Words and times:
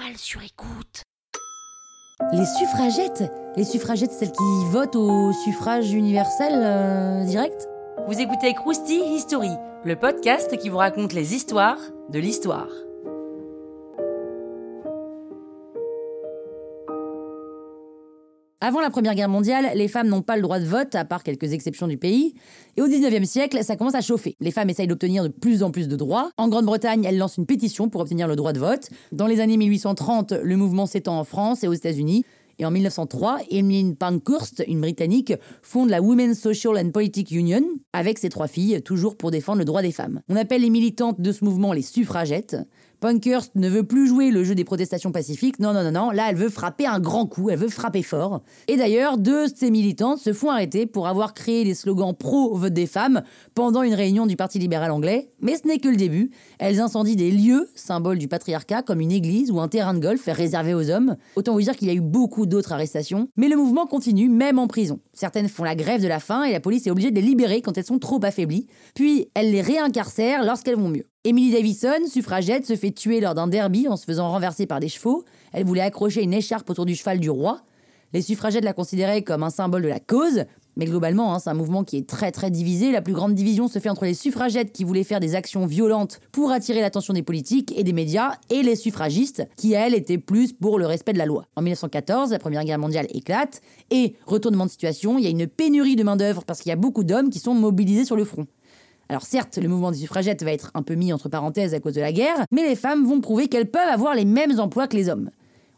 toile 0.00 0.16
sur 0.16 0.42
écoute. 0.42 1.02
Les 2.32 2.44
suffragettes 2.44 3.24
Les 3.56 3.64
suffragettes, 3.64 4.12
celles 4.12 4.32
qui 4.32 4.64
votent 4.70 4.96
au 4.96 5.32
suffrage 5.32 5.92
universel 5.92 6.52
euh, 6.54 7.24
direct? 7.24 7.68
Vous 8.06 8.20
écoutez 8.20 8.54
Krusty 8.54 9.00
History, 9.14 9.50
le 9.84 9.96
podcast 9.96 10.56
qui 10.58 10.68
vous 10.68 10.78
raconte 10.78 11.12
les 11.12 11.34
histoires 11.34 11.78
de 12.10 12.18
l'histoire. 12.18 12.68
Avant 18.62 18.82
la 18.82 18.90
Première 18.90 19.14
Guerre 19.14 19.30
mondiale, 19.30 19.70
les 19.74 19.88
femmes 19.88 20.08
n'ont 20.08 20.20
pas 20.20 20.36
le 20.36 20.42
droit 20.42 20.60
de 20.60 20.66
vote, 20.66 20.94
à 20.94 21.06
part 21.06 21.22
quelques 21.22 21.54
exceptions 21.54 21.88
du 21.88 21.96
pays. 21.96 22.34
Et 22.76 22.82
au 22.82 22.88
19e 22.88 23.24
siècle, 23.24 23.64
ça 23.64 23.74
commence 23.74 23.94
à 23.94 24.02
chauffer. 24.02 24.36
Les 24.38 24.50
femmes 24.50 24.68
essayent 24.68 24.86
d'obtenir 24.86 25.22
de 25.22 25.28
plus 25.28 25.62
en 25.62 25.70
plus 25.70 25.88
de 25.88 25.96
droits. 25.96 26.30
En 26.36 26.48
Grande-Bretagne, 26.48 27.02
elles 27.04 27.16
lancent 27.16 27.38
une 27.38 27.46
pétition 27.46 27.88
pour 27.88 28.02
obtenir 28.02 28.28
le 28.28 28.36
droit 28.36 28.52
de 28.52 28.58
vote. 28.58 28.90
Dans 29.12 29.26
les 29.26 29.40
années 29.40 29.56
1830, 29.56 30.34
le 30.42 30.56
mouvement 30.58 30.84
s'étend 30.84 31.18
en 31.18 31.24
France 31.24 31.64
et 31.64 31.68
aux 31.68 31.72
États-Unis. 31.72 32.26
Et 32.58 32.66
en 32.66 32.70
1903, 32.70 33.38
Emmeline 33.50 33.96
Pankhurst, 33.96 34.62
une 34.68 34.82
Britannique, 34.82 35.32
fonde 35.62 35.88
la 35.88 36.02
Women's 36.02 36.38
Social 36.38 36.76
and 36.76 36.90
Political 36.90 37.38
Union 37.38 37.62
avec 37.94 38.18
ses 38.18 38.28
trois 38.28 38.48
filles, 38.48 38.82
toujours 38.82 39.16
pour 39.16 39.30
défendre 39.30 39.60
le 39.60 39.64
droit 39.64 39.80
des 39.80 39.92
femmes. 39.92 40.20
On 40.28 40.36
appelle 40.36 40.60
les 40.60 40.68
militantes 40.68 41.18
de 41.18 41.32
ce 41.32 41.42
mouvement 41.46 41.72
les 41.72 41.80
suffragettes. 41.80 42.58
Punkhurst 43.00 43.52
ne 43.54 43.68
veut 43.68 43.82
plus 43.82 44.06
jouer 44.06 44.30
le 44.30 44.44
jeu 44.44 44.54
des 44.54 44.64
protestations 44.64 45.10
pacifiques. 45.10 45.58
Non, 45.58 45.72
non, 45.72 45.82
non, 45.82 45.90
non. 45.90 46.10
Là, 46.10 46.26
elle 46.28 46.36
veut 46.36 46.50
frapper 46.50 46.86
un 46.86 47.00
grand 47.00 47.26
coup. 47.26 47.48
Elle 47.48 47.58
veut 47.58 47.68
frapper 47.68 48.02
fort. 48.02 48.42
Et 48.68 48.76
d'ailleurs, 48.76 49.16
deux 49.16 49.48
de 49.48 49.52
ces 49.56 49.70
militantes 49.70 50.18
se 50.18 50.34
font 50.34 50.50
arrêter 50.50 50.84
pour 50.84 51.08
avoir 51.08 51.32
créé 51.32 51.64
des 51.64 51.74
slogans 51.74 52.14
pro-vote 52.14 52.72
des 52.74 52.86
femmes 52.86 53.22
pendant 53.54 53.82
une 53.82 53.94
réunion 53.94 54.26
du 54.26 54.36
Parti 54.36 54.58
libéral 54.58 54.90
anglais. 54.90 55.30
Mais 55.40 55.56
ce 55.56 55.66
n'est 55.66 55.78
que 55.78 55.88
le 55.88 55.96
début. 55.96 56.30
Elles 56.58 56.80
incendient 56.80 57.16
des 57.16 57.30
lieux, 57.30 57.68
symboles 57.74 58.18
du 58.18 58.28
patriarcat, 58.28 58.82
comme 58.82 59.00
une 59.00 59.12
église 59.12 59.50
ou 59.50 59.60
un 59.60 59.68
terrain 59.68 59.94
de 59.94 60.00
golf 60.00 60.22
réservé 60.26 60.74
aux 60.74 60.90
hommes. 60.90 61.16
Autant 61.36 61.54
vous 61.54 61.62
dire 61.62 61.76
qu'il 61.76 61.88
y 61.88 61.90
a 61.90 61.94
eu 61.94 62.02
beaucoup 62.02 62.44
d'autres 62.44 62.72
arrestations. 62.72 63.28
Mais 63.36 63.48
le 63.48 63.56
mouvement 63.56 63.86
continue, 63.86 64.28
même 64.28 64.58
en 64.58 64.66
prison. 64.66 65.00
Certaines 65.14 65.48
font 65.48 65.64
la 65.64 65.74
grève 65.74 66.02
de 66.02 66.08
la 66.08 66.20
faim 66.20 66.44
et 66.44 66.52
la 66.52 66.60
police 66.60 66.86
est 66.86 66.90
obligée 66.90 67.10
de 67.10 67.16
les 67.16 67.26
libérer 67.26 67.62
quand 67.62 67.78
elles 67.78 67.84
sont 67.84 67.98
trop 67.98 68.20
affaiblies. 68.22 68.66
Puis, 68.94 69.28
elle 69.34 69.50
les 69.50 69.62
réincarcèrent 69.62 70.44
lorsqu'elles 70.44 70.76
vont 70.76 70.88
mieux. 70.88 71.09
Emily 71.24 71.50
Davison, 71.50 72.06
suffragette, 72.06 72.64
se 72.64 72.76
fait 72.76 72.92
tuer 72.92 73.20
lors 73.20 73.34
d'un 73.34 73.46
derby 73.46 73.88
en 73.88 73.98
se 73.98 74.06
faisant 74.06 74.30
renverser 74.30 74.64
par 74.64 74.80
des 74.80 74.88
chevaux. 74.88 75.26
Elle 75.52 75.66
voulait 75.66 75.82
accrocher 75.82 76.22
une 76.22 76.32
écharpe 76.32 76.70
autour 76.70 76.86
du 76.86 76.94
cheval 76.94 77.20
du 77.20 77.28
roi. 77.28 77.60
Les 78.14 78.22
suffragettes 78.22 78.64
la 78.64 78.72
considéraient 78.72 79.20
comme 79.20 79.42
un 79.42 79.50
symbole 79.50 79.82
de 79.82 79.88
la 79.88 80.00
cause, 80.00 80.44
mais 80.76 80.86
globalement, 80.86 81.34
hein, 81.34 81.38
c'est 81.38 81.50
un 81.50 81.54
mouvement 81.54 81.84
qui 81.84 81.98
est 81.98 82.08
très 82.08 82.32
très 82.32 82.50
divisé. 82.50 82.90
La 82.90 83.02
plus 83.02 83.12
grande 83.12 83.34
division 83.34 83.68
se 83.68 83.78
fait 83.78 83.90
entre 83.90 84.06
les 84.06 84.14
suffragettes 84.14 84.72
qui 84.72 84.82
voulaient 84.82 85.04
faire 85.04 85.20
des 85.20 85.34
actions 85.34 85.66
violentes 85.66 86.20
pour 86.32 86.52
attirer 86.52 86.80
l'attention 86.80 87.12
des 87.12 87.22
politiques 87.22 87.78
et 87.78 87.84
des 87.84 87.92
médias, 87.92 88.36
et 88.48 88.62
les 88.62 88.74
suffragistes 88.74 89.46
qui, 89.58 89.74
elles, 89.74 89.92
étaient 89.92 90.16
plus 90.16 90.54
pour 90.54 90.78
le 90.78 90.86
respect 90.86 91.12
de 91.12 91.18
la 91.18 91.26
loi. 91.26 91.44
En 91.54 91.60
1914, 91.60 92.30
la 92.30 92.38
Première 92.38 92.64
Guerre 92.64 92.78
mondiale 92.78 93.06
éclate, 93.10 93.60
et 93.90 94.16
retournement 94.24 94.64
de 94.64 94.70
situation, 94.70 95.18
il 95.18 95.24
y 95.24 95.26
a 95.26 95.30
une 95.30 95.46
pénurie 95.46 95.96
de 95.96 96.02
main-d'œuvre 96.02 96.44
parce 96.46 96.60
qu'il 96.60 96.70
y 96.70 96.72
a 96.72 96.76
beaucoup 96.76 97.04
d'hommes 97.04 97.28
qui 97.28 97.40
sont 97.40 97.52
mobilisés 97.52 98.06
sur 98.06 98.16
le 98.16 98.24
front. 98.24 98.46
Alors 99.10 99.22
certes, 99.22 99.58
le 99.60 99.66
mouvement 99.66 99.90
des 99.90 99.98
suffragettes 99.98 100.44
va 100.44 100.52
être 100.52 100.70
un 100.74 100.84
peu 100.84 100.94
mis 100.94 101.12
entre 101.12 101.28
parenthèses 101.28 101.74
à 101.74 101.80
cause 101.80 101.94
de 101.94 102.00
la 102.00 102.12
guerre, 102.12 102.44
mais 102.52 102.62
les 102.62 102.76
femmes 102.76 103.04
vont 103.04 103.20
prouver 103.20 103.48
qu'elles 103.48 103.68
peuvent 103.68 103.88
avoir 103.88 104.14
les 104.14 104.24
mêmes 104.24 104.60
emplois 104.60 104.86
que 104.86 104.96
les 104.96 105.08
hommes. 105.08 105.30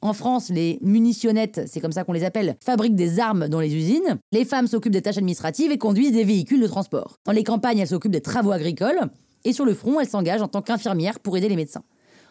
En 0.00 0.14
France, 0.14 0.48
les 0.48 0.78
munitionnettes, 0.80 1.60
c'est 1.66 1.80
comme 1.80 1.92
ça 1.92 2.04
qu'on 2.04 2.14
les 2.14 2.24
appelle, 2.24 2.56
fabriquent 2.64 2.94
des 2.94 3.20
armes 3.20 3.48
dans 3.48 3.60
les 3.60 3.76
usines. 3.76 4.16
Les 4.32 4.46
femmes 4.46 4.66
s'occupent 4.66 4.94
des 4.94 5.02
tâches 5.02 5.18
administratives 5.18 5.70
et 5.70 5.76
conduisent 5.76 6.12
des 6.12 6.24
véhicules 6.24 6.62
de 6.62 6.66
transport. 6.66 7.18
Dans 7.26 7.32
les 7.32 7.44
campagnes, 7.44 7.76
elles 7.80 7.88
s'occupent 7.88 8.12
des 8.12 8.22
travaux 8.22 8.52
agricoles. 8.52 9.10
Et 9.44 9.52
sur 9.52 9.66
le 9.66 9.74
front, 9.74 10.00
elles 10.00 10.08
s'engagent 10.08 10.40
en 10.40 10.48
tant 10.48 10.62
qu'infirmières 10.62 11.20
pour 11.20 11.36
aider 11.36 11.50
les 11.50 11.56
médecins. 11.56 11.82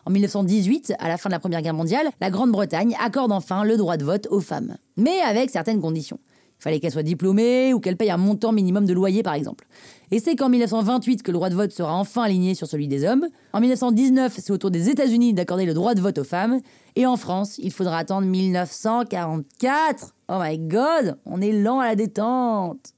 En 0.07 0.09
1918, 0.09 0.95
à 0.97 1.09
la 1.09 1.17
fin 1.17 1.29
de 1.29 1.33
la 1.35 1.39
Première 1.39 1.61
Guerre 1.61 1.75
mondiale, 1.75 2.09
la 2.19 2.31
Grande-Bretagne 2.31 2.95
accorde 2.99 3.31
enfin 3.31 3.63
le 3.63 3.77
droit 3.77 3.97
de 3.97 4.03
vote 4.03 4.27
aux 4.31 4.39
femmes. 4.39 4.77
Mais 4.95 5.19
avec 5.19 5.51
certaines 5.51 5.79
conditions. 5.79 6.19
Il 6.59 6.63
fallait 6.63 6.79
qu'elles 6.79 6.91
soient 6.91 7.03
diplômées 7.03 7.73
ou 7.73 7.79
qu'elles 7.79 7.97
payent 7.97 8.11
un 8.11 8.17
montant 8.17 8.51
minimum 8.51 8.85
de 8.85 8.93
loyer, 8.93 9.23
par 9.23 9.35
exemple. 9.35 9.67
Et 10.09 10.19
c'est 10.19 10.35
qu'en 10.35 10.49
1928 10.49 11.21
que 11.21 11.31
le 11.31 11.35
droit 11.35 11.49
de 11.49 11.55
vote 11.55 11.71
sera 11.71 11.93
enfin 11.93 12.23
aligné 12.23 12.55
sur 12.55 12.67
celui 12.67 12.87
des 12.87 13.03
hommes. 13.03 13.27
En 13.53 13.59
1919, 13.59 14.33
c'est 14.37 14.51
au 14.51 14.57
tour 14.57 14.71
des 14.71 14.89
États-Unis 14.89 15.33
d'accorder 15.33 15.65
le 15.65 15.73
droit 15.73 15.93
de 15.93 16.01
vote 16.01 16.17
aux 16.17 16.23
femmes. 16.23 16.59
Et 16.95 17.05
en 17.05 17.17
France, 17.17 17.57
il 17.59 17.71
faudra 17.71 17.97
attendre 17.97 18.25
1944. 18.25 20.15
Oh 20.29 20.37
my 20.41 20.57
god, 20.57 21.17
on 21.25 21.41
est 21.41 21.51
lent 21.51 21.79
à 21.79 21.87
la 21.87 21.95
détente. 21.95 22.93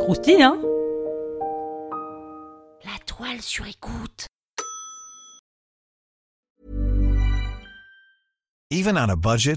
Croustille, 0.00 0.42
hein? 0.42 0.58
La 2.84 2.98
toile 3.06 3.40
sur 3.40 3.66
écoute. 3.66 4.26
Even 8.70 8.98
on 8.98 9.08
a 9.08 9.16
budget, 9.16 9.56